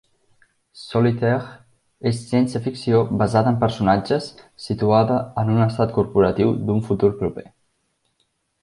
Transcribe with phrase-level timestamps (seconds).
[0.83, 1.51] "Solitaire"
[2.11, 4.31] és ciència-ficció basada en personatges
[4.69, 7.51] situada en un estat corporatiu d'un futur proper.